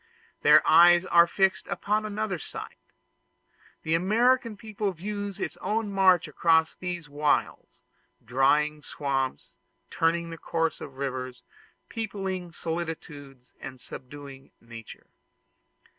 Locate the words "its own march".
5.39-6.27